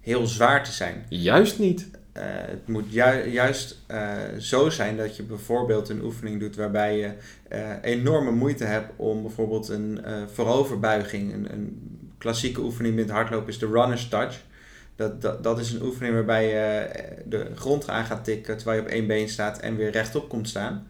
[0.00, 1.04] heel zwaar te zijn.
[1.08, 1.90] Juist niet.
[2.12, 6.98] Eh, het moet ju- juist eh, zo zijn dat je bijvoorbeeld een oefening doet waarbij
[6.98, 7.12] je
[7.48, 10.00] eh, enorme moeite hebt om bijvoorbeeld een
[10.32, 11.80] vooroverbuiging, een, een
[12.18, 14.40] klassieke oefening met hardlopen is de runner's touch.
[14.96, 18.78] Dat, dat, dat is een oefening waarbij je eh, de grond aan gaat tikken terwijl
[18.80, 20.86] je op één been staat en weer rechtop komt staan.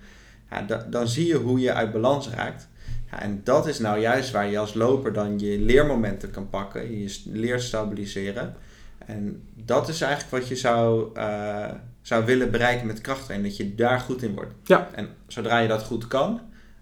[0.50, 2.68] Ja, da- dan zie je hoe je uit balans raakt.
[3.10, 6.98] Ja, en dat is nou juist waar je als loper dan je leermomenten kan pakken,
[6.98, 8.54] je leert stabiliseren.
[9.06, 11.68] En dat is eigenlijk wat je zou, eh,
[12.02, 14.52] zou willen bereiken met krachttraining, dat je daar goed in wordt.
[14.64, 14.88] Ja.
[14.94, 16.40] En zodra je dat goed kan,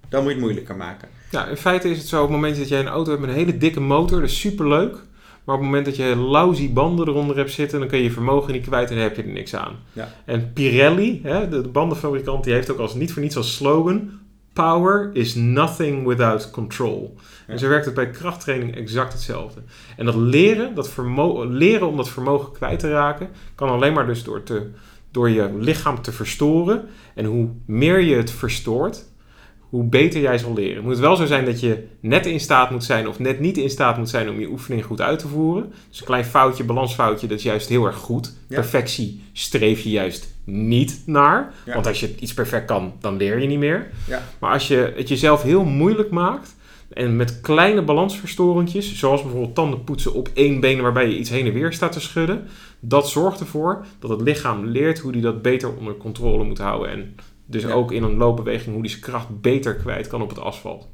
[0.08, 1.08] dan moet je het moeilijker maken.
[1.30, 3.30] Ja, in feite is het zo, op het moment dat jij een auto hebt met
[3.30, 4.96] een hele dikke motor, dat is superleuk.
[5.50, 8.10] Maar op het moment dat je lousy banden eronder hebt zitten, dan kun je je
[8.10, 9.76] vermogen niet kwijt en dan heb je er niks aan.
[9.92, 10.08] Ja.
[10.24, 14.10] En Pirelli, hè, de, de bandenfabrikant, die heeft ook als niet voor niets als slogan:
[14.52, 17.16] Power is nothing without control.
[17.16, 17.52] Ja.
[17.52, 19.60] En zo werkt het bij krachttraining exact hetzelfde.
[19.96, 20.94] En dat leren, dat
[21.48, 24.70] leren om dat vermogen kwijt te raken, kan alleen maar dus door, te,
[25.10, 26.88] door je lichaam te verstoren.
[27.14, 29.04] En hoe meer je het verstoort,
[29.70, 30.76] hoe beter jij zal leren.
[30.76, 33.56] Het moet wel zo zijn dat je net in staat moet zijn of net niet
[33.56, 35.72] in staat moet zijn om je oefening goed uit te voeren.
[35.88, 38.34] Dus een klein foutje, balansfoutje, dat is juist heel erg goed.
[38.48, 38.54] Ja.
[38.54, 41.52] Perfectie streef je juist niet naar.
[41.66, 41.74] Ja.
[41.74, 43.90] Want als je iets perfect kan, dan leer je niet meer.
[44.08, 44.22] Ja.
[44.38, 46.56] Maar als je het jezelf heel moeilijk maakt
[46.88, 51.46] en met kleine balansverstorentjes, zoals bijvoorbeeld tanden poetsen op één been waarbij je iets heen
[51.46, 52.46] en weer staat te schudden,
[52.80, 56.90] dat zorgt ervoor dat het lichaam leert hoe die dat beter onder controle moet houden.
[56.90, 57.14] En
[57.50, 57.72] dus Ja.
[57.72, 60.88] ook in een loopbeweging hoe die zijn kracht beter kwijt kan op het asfalt.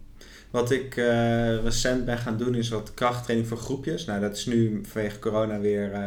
[0.50, 4.04] Wat ik eh, recent ben gaan doen is wat krachttraining voor groepjes.
[4.04, 6.04] Nou, dat is nu vanwege corona weer eh,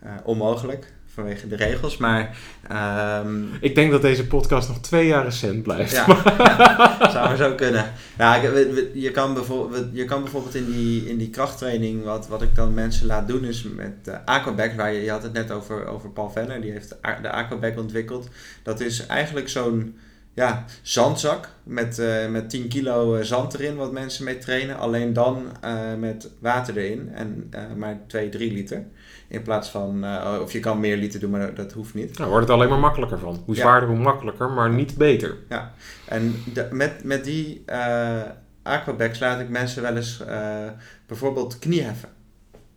[0.00, 1.96] eh, onmogelijk, vanwege de regels.
[1.96, 2.36] Maar
[2.68, 5.92] ehm, Ik denk dat deze podcast nog twee jaar recent blijft.
[5.92, 6.06] Ja,
[6.38, 7.92] ja, zou maar zo kunnen.
[8.18, 8.34] Ja,
[8.94, 12.74] je, kan bijvoorbeeld, je kan bijvoorbeeld in die, in die krachttraining, wat, wat ik dan
[12.74, 16.10] mensen laat doen, is met uh, Aquaback, waar je, je had het net over, over
[16.10, 18.28] Paul Venner, die heeft de Aquaback ontwikkeld.
[18.62, 19.96] Dat is eigenlijk zo'n
[20.36, 24.78] ja, zandzak met, eh, met 10 kilo eh, zand erin, wat mensen mee trainen.
[24.78, 28.84] Alleen dan eh, met water erin en eh, maar 2, 3 liter.
[29.28, 32.16] In plaats van, eh, of je kan meer liter doen, maar dat, hoeft niet.
[32.16, 33.42] Daar wordt het alleen maar makkelijker van.
[33.44, 33.60] Hoe Ja.
[33.60, 35.36] zwaarder, hoe makkelijker, maar niet beter.
[36.08, 37.64] En de- met, met die
[38.62, 40.56] aquabacks laat ik mensen wel eens eh,
[41.06, 42.08] bijvoorbeeld knieheffen.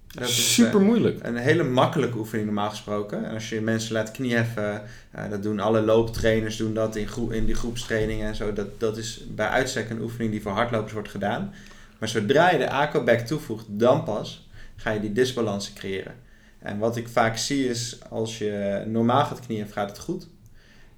[0.08, 1.20] Dat is, Super moeilijk.
[1.22, 3.26] een hele makkelijke oefening normaal gesproken.
[3.26, 4.82] En als je mensen laat knieheffen,
[5.12, 8.54] eh dat doen alle looptrainers doen dat in, groe- in die groepstrainingen en zo.
[8.54, 11.54] Dat, dat is bij uitstek een oefening die voor hardlopers wordt gedaan.
[12.00, 16.14] Maar zodra je de aquaback toevoegt, dan pas ga je die disbalansen creëren.
[16.60, 20.28] En wat ik vaak zie is, als je normaal gaat knieheffen, gaat het goed.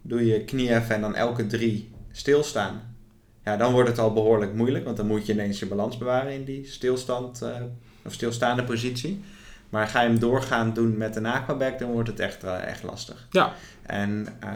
[0.02, 2.95] Doe je knieheffen en dan elke drie stilstaan.
[3.43, 6.34] Ja, dan wordt het al behoorlijk moeilijk, want dan moet je ineens je balans bewaren
[6.34, 7.62] in die stilstand eh,
[8.06, 9.24] of stilstaande positie.
[9.69, 12.84] Maar ga je hem doorgaan doen met een aquaback, dan wordt het echt, eh, echt
[12.84, 13.28] lastig.
[13.30, 13.54] Ja.
[13.82, 14.50] En eh,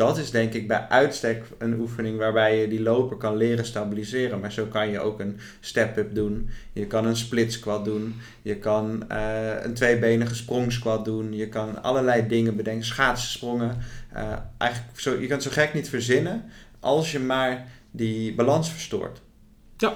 [0.00, 4.40] dat is denk ik bij uitstek een oefening waarbij je die loper kan leren stabiliseren.
[4.40, 6.50] Maar zo kan je ook een step-up doen.
[6.72, 8.14] Je kan een split squat doen.
[8.42, 11.32] Je kan eh, een tweebenige sprong squat doen.
[11.32, 12.84] Je kan allerlei dingen bedenken.
[12.84, 13.78] Schaatssprongen.
[14.12, 16.44] Eh, eigenlijk zo, je kan het zo gek niet verzinnen
[16.80, 19.20] als je maar die balans verstoort.
[19.76, 19.92] Ja.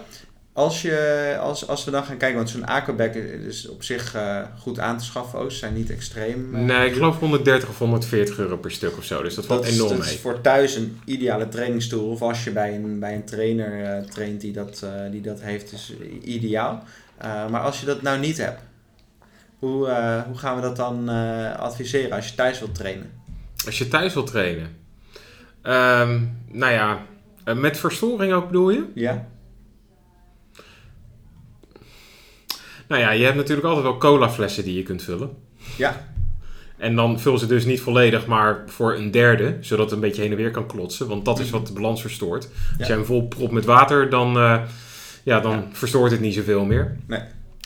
[0.56, 4.40] Als, je, als, als we dan gaan kijken, want zo'n aquaback is op zich eh,
[4.58, 5.38] goed aan te schaffen.
[5.38, 5.50] ook.
[5.50, 6.54] Ze zijn niet extreem.
[6.54, 9.22] eh, Nee, ik geloof 130 of 140 euro per stuk of zo.
[9.22, 10.14] Dus dat valt dat enorm dat mee.
[10.14, 12.10] is voor thuis een ideale trainingstoel.
[12.10, 15.72] Of als je bij een, bij een trainer eh, traint die dat, die dat heeft,
[15.72, 16.82] is ideaal.
[17.50, 18.60] Maar als je dat nou niet hebt,
[19.58, 19.76] hoe,
[20.26, 21.08] hoe gaan we dat dan
[21.58, 23.10] adviseren als je thuis wilt trainen?
[23.66, 24.76] Als je thuis wilt trainen.
[25.62, 26.98] Ehm, nou ja,
[27.54, 28.84] met verstoring ook bedoel je?
[28.94, 29.26] Ja?
[32.88, 35.30] Nou ja, je hebt natuurlijk altijd wel colaflessen die je kunt vullen.
[35.76, 36.06] Ja.
[36.78, 40.22] En dan vul ze dus niet volledig, maar voor een derde, zodat het een beetje
[40.22, 41.08] heen en weer kan klotsen.
[41.08, 42.44] Want dat is wat de balans verstoort.
[42.44, 42.86] Als Ja.
[42.86, 44.60] jij hem vol propt met water, dan, eh,
[45.24, 45.64] ja, dan Ja.
[45.72, 46.96] verstoort het niet zoveel meer.
[47.08, 47.18] Dat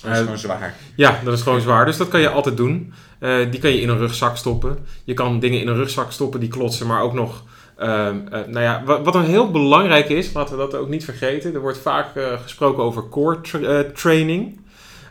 [0.03, 0.75] is Eh, gewoon zwaar.
[0.97, 1.85] Ja, dat is gewoon zwaar.
[1.85, 2.93] Dus dat kan je altijd doen.
[3.19, 4.79] Eh, die kan je in een rugzak stoppen.
[5.05, 7.45] Je kan dingen in een rugzak stoppen die klotsen, maar ook nog
[7.79, 11.05] Ehm, eh, nou ja, wat, wat een heel belangrijk is, laten we dat ook niet
[11.05, 11.55] vergeten.
[11.55, 12.07] Er wordt vaak
[12.43, 14.61] gesproken over core tra- training.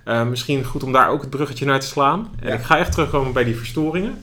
[0.08, 2.30] Eh, misschien goed om daar ook het bruggetje naar te slaan.
[2.40, 2.54] En Ja.
[2.54, 4.22] ik ga echt terugkomen bij die verstoringen.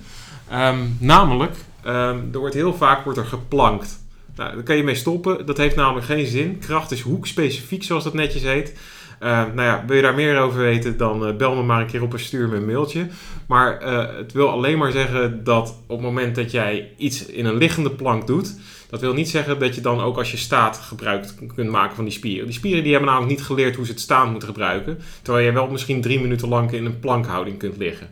[0.50, 4.02] Ehm, namelijk, ehm, er wordt heel vaak wordt er geplankt.
[4.36, 5.46] Nou, daar kan je mee stoppen.
[5.46, 6.58] Dat heeft namelijk geen zin.
[6.58, 8.72] Kracht is hoekspecifiek, zoals dat netjes heet.
[9.18, 11.86] Ehm, nou ja, wil je daar meer over weten, dan eh, bel me maar een
[11.86, 13.06] keer op en stuur me een mailtje.
[13.46, 17.44] Maar eh, het wil alleen maar zeggen dat op het moment dat jij iets in
[17.44, 18.54] een liggende plank doet,
[18.90, 22.04] dat wil niet zeggen dat je dan ook als je staat gebruik kunt maken van
[22.04, 22.44] die spieren.
[22.44, 24.98] Die spieren die hebben namelijk niet geleerd hoe ze het staan moeten gebruiken.
[25.22, 28.08] Terwijl je wel misschien drie minuten lang in een plankhouding kunt liggen.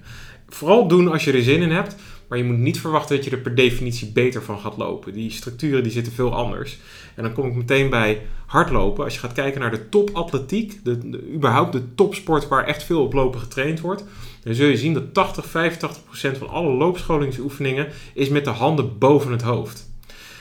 [0.49, 1.97] Vooral doen als je er zin in hebt.
[2.33, 5.12] Maar je moet niet verwachten dat je er per definitie beter van gaat lopen.
[5.12, 6.79] Die structuren die zitten veel anders.
[7.14, 9.05] En dan kom ik meteen bij hardlopen.
[9.05, 13.03] Als je gaat kijken naar de topatletiek, de, de, überhaupt de topsport waar echt veel
[13.03, 14.05] op lopen getraind wordt,
[14.45, 18.99] dan zul je zien dat 80, 85 procent van alle loopscholingsoefeningen is met de handen
[18.99, 19.90] boven het hoofd.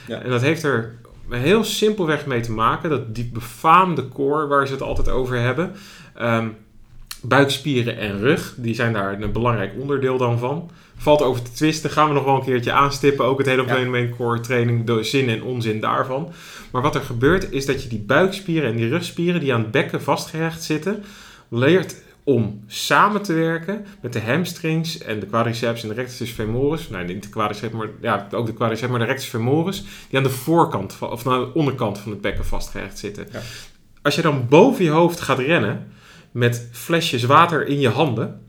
[0.08, 0.20] Ja.
[0.20, 4.72] En dat heeft er heel simpelweg mee te maken dat die befaamde core waar ze
[4.72, 5.72] het altijd over hebben,
[6.14, 6.48] ehm,
[7.22, 10.70] buikspieren en rug, die zijn daar een belangrijk onderdeel dan van.
[10.96, 13.24] Valt over te twisten, gaan we nog wel een keertje aanstippen.
[13.24, 13.74] Ook het hele Ja.
[13.74, 16.32] fenomeen core training, de zin en onzin daarvan.
[16.72, 19.70] Maar wat er gebeurt is dat je die buikspieren en die rugspieren die aan het
[19.70, 21.02] bekken vastgehecht zitten,
[21.48, 26.88] leert om samen te werken met de hamstrings en de quadriceps en de rectus femoris.
[26.88, 30.24] Nou, niet de quadriceps, maar ja, ook de quadriceps, maar de rectus femoris, die aan
[30.24, 33.26] de voorkant van, of aan de onderkant van het bekken vastgehecht zitten.
[33.32, 33.40] Ja.
[34.02, 35.92] Als je dan boven je hoofd gaat rennen
[36.32, 38.40] met flesjes water in je handen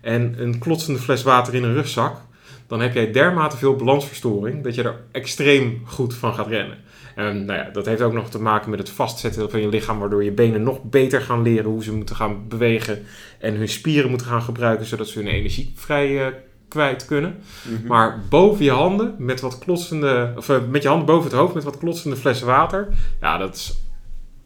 [0.00, 2.20] en een klotsende fles water in een rugzak,
[2.66, 6.78] dan heb jij dermate veel balansverstoring dat je er extreem goed van gaat rennen.
[7.14, 9.98] En nou ja, dat heeft ook nog te maken met het vastzetten van je lichaam,
[9.98, 13.02] waardoor je benen nog beter gaan leren hoe ze moeten gaan bewegen
[13.38, 16.32] en hun spieren moeten gaan gebruiken, zodat ze hun energie vrij eh,
[16.68, 17.36] kwijt kunnen.
[17.68, 17.86] Mhm.
[17.86, 21.54] Maar boven je handen, met wat klotsende, of eh, met je handen boven het hoofd
[21.54, 22.88] met wat klotsende flessen water,
[23.20, 23.80] ja, dat is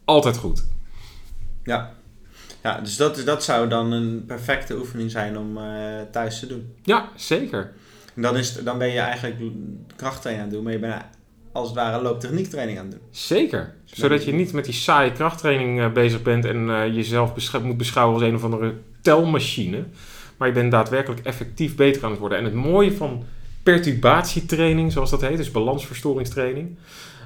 [0.05, 0.67] altijd goed.
[1.63, 1.95] Ja.
[2.67, 5.63] Ja, dus dat, is- dat zou dan een perfecte oefening zijn om eh,
[6.11, 6.73] thuis te doen.
[6.83, 7.71] Ja, zeker.
[8.15, 9.35] En dan, is, dan ben je eigenlijk
[9.95, 11.01] krachttraining aan het doen, maar je bent
[11.51, 13.03] als het ware looptechniektraining aan het doen.
[13.11, 13.73] Zeker.
[13.85, 17.77] Zodat je niet met die saaie krachttraining eh, bezig bent en eh, jezelf besch- moet
[17.77, 19.83] beschouwen als een of andere telmachine.
[20.37, 22.37] Maar je bent daadwerkelijk effectief beter aan het worden.
[22.37, 23.23] En het mooie van
[23.63, 26.77] perturbatietraining, zoals dat heet, dus balansverstoringstraining,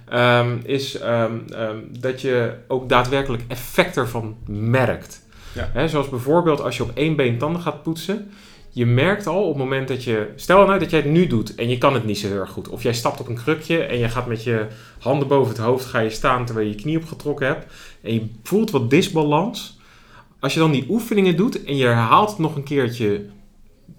[0.10, 5.22] ehm, is ehm, ehm, dat je ook daadwerkelijk effect ervan merkt.
[5.54, 5.70] Ja.
[5.74, 8.32] Hè, zoals bijvoorbeeld als je op één been tanden gaat poetsen.
[8.74, 10.28] Je merkt al op het moment dat je...
[10.36, 12.50] Stel nou dat jij het nu doet en je kan het niet zo heel erg
[12.50, 12.70] goed.
[12.70, 14.68] Of jij stapt op een krukje en je gaat met je
[15.00, 17.66] handen boven het hoofd ga je staan terwijl je je knie opgetrokken hebt.
[18.02, 19.80] En je voelt wat disbalans.
[20.40, 23.26] Als je dan die oefeningen doet en je herhaalt het nog een keertje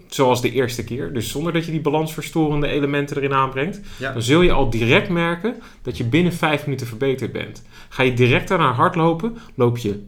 [0.07, 1.13] zoals de eerste keer.
[1.13, 3.79] Dus zonder dat je die balansverstorende elementen erin aanbrengt.
[3.99, 4.11] Ja.
[4.11, 7.63] Dan zul je al direct merken dat je binnen vijf minuten verbeterd bent.
[7.89, 10.03] Ga je direct daarna hardlopen, loop je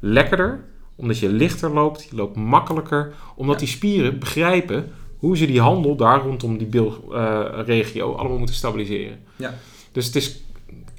[0.00, 0.64] lekkerder.
[0.98, 3.12] Omdat je lichter loopt, je loopt makkelijker.
[3.34, 3.66] Omdat Ja.
[3.66, 9.18] die spieren begrijpen hoe ze die handel daar rondom die bilregio allemaal moeten stabiliseren.
[9.36, 9.54] Ja.
[9.92, 10.40] Dus het is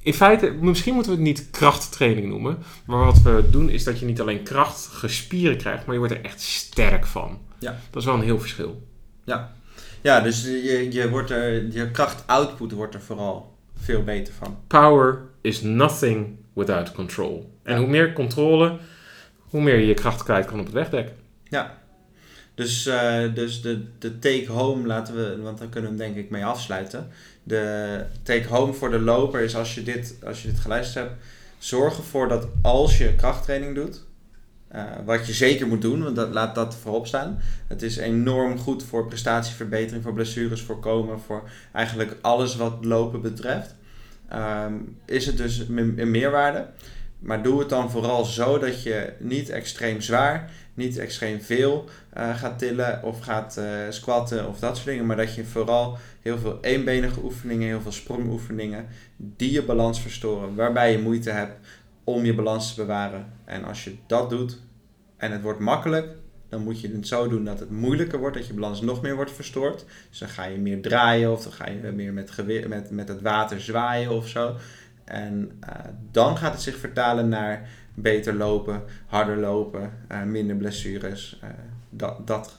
[0.02, 2.58] in feite, misschien moeten we het niet krachttraining noemen.
[2.86, 6.14] Maar wat we doen is dat je niet alleen krachtige spieren krijgt, maar je wordt
[6.16, 7.38] er echt sterk van.
[7.60, 7.80] Ja.
[7.90, 8.82] Dat is wel een heel verschil.
[10.02, 14.58] Ja, dus je, je, wordt er, je krachtoutput wordt er vooral veel beter van.
[14.68, 17.54] Power is nothing without control.
[17.64, 17.80] En Ja.
[17.80, 18.78] hoe meer controle,
[19.50, 21.12] hoe meer je je kracht kwijt kan op het wegdek.
[22.60, 26.32] Dus, eh, dus de, de take-home laten we, want daar kunnen we hem denk ik
[26.32, 27.08] mee afsluiten.
[27.44, 31.22] De take-home voor de loper is als je, dit, als je dit geluisterd hebt,
[31.58, 34.04] zorg ervoor dat als je krachttraining doet,
[34.68, 37.40] eh, wat je zeker moet doen, want dat, laat dat voorop staan.
[37.68, 43.76] Het is enorm goed voor prestatieverbetering, voor blessures voorkomen, voor eigenlijk alles wat lopen betreft.
[44.28, 44.74] Ehm,
[45.06, 46.68] is het dus een meerwaarde.
[47.20, 52.36] Maar doe het dan vooral zo dat je niet extreem zwaar, niet extreem veel eh,
[52.36, 55.06] gaat tillen of gaat eh, squatten of dat soort dingen.
[55.06, 60.56] Maar dat je vooral heel veel eenbenige oefeningen, heel veel sprongoefeningen, die je balans verstoren.
[60.56, 61.68] Waarbij je moeite hebt
[62.04, 63.34] om je balans te bewaren.
[63.46, 64.60] En als je dat doet
[65.18, 66.08] en het wordt makkelijk,
[66.50, 69.16] dan moet je het zo doen dat het moeilijker wordt, dat je balans nog meer
[69.16, 69.86] wordt verstoord.
[70.10, 72.32] Dus dan ga je meer draaien of dan ga je meer met,
[72.68, 74.56] met, met het water zwaaien of zo.
[75.10, 75.70] En eh,
[76.12, 81.40] dan gaat het zich vertalen naar beter lopen, harder lopen, eh, minder blessures.
[81.42, 81.50] Eh,
[81.90, 82.58] dat dat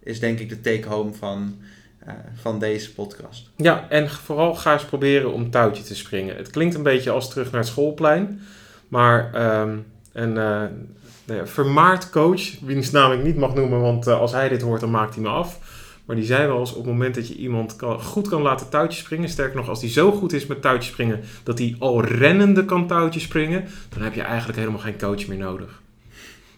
[0.00, 1.56] is denk ik de take-home van,
[2.34, 3.50] van deze podcast.
[3.56, 6.36] Ja, en vooral ga eens proberen om touwtje te springen.
[6.36, 8.40] Het klinkt een beetje als terug naar het schoolplein.
[8.88, 9.78] Maar ehm,
[10.12, 10.68] een
[11.44, 15.14] vermaard coach, wiens naam ik niet mag noemen, want als hij dit hoort, dan maakt
[15.14, 15.58] hij me af.
[16.04, 18.68] Maar die zei wel eens op het moment dat je iemand kan, goed kan laten
[18.68, 19.28] touwtjes springen.
[19.28, 22.86] Sterker nog, als die zo goed is met touwtjes springen dat hij al rennende kan
[22.86, 23.64] touwtjes springen.
[23.88, 25.82] Dan heb je eigenlijk helemaal geen coach meer nodig.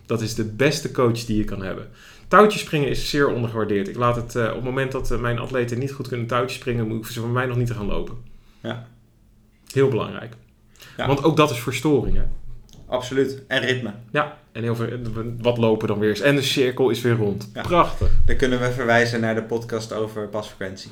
[0.07, 1.88] Dat is de beste coach die je kan hebben.
[2.28, 3.88] Touwtjes springen is zeer ondergewaardeerd.
[3.88, 6.59] Ik laat het eh, op het moment dat eh, mijn atleten niet goed kunnen touwtjes
[6.59, 8.16] springen, moet ik ze van mij nog niet te gaan lopen.
[8.61, 8.86] Ja.
[9.72, 10.34] Heel belangrijk.
[10.97, 11.07] Ja.
[11.07, 12.16] Want ook dat is verstoring.
[12.16, 12.22] Hè?
[12.87, 13.43] Absoluut.
[13.49, 13.93] En ritme.
[14.11, 14.89] Ja, en heel veel,
[15.41, 16.20] wat lopen dan weer is.
[16.20, 17.51] En de cirkel is weer rond.
[17.55, 17.62] Ja.
[17.62, 18.11] Prachtig.
[18.24, 20.91] Dan kunnen we verwijzen naar de podcast over pasfrequentie.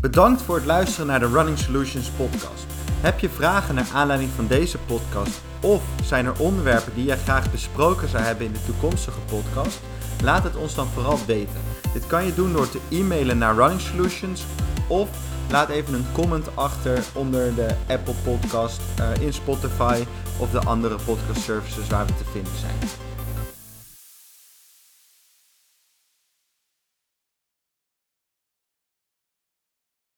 [0.00, 2.64] Bedankt voor het luisteren naar de Running Solutions podcast.
[3.00, 7.50] Heb je vragen naar aanleiding van deze podcast of zijn er onderwerpen die jij graag
[7.50, 9.80] besproken zou hebben in de toekomstige podcast?
[10.22, 11.60] Laat het ons dan vooral weten.
[11.92, 14.44] Dit kan je doen door te e-mailen naar Running Solutions
[14.86, 15.08] of
[15.50, 20.04] laat even een comment achter onder de Apple Podcast, eh, in Spotify
[20.38, 23.11] of de andere podcast services waar we te vinden zijn.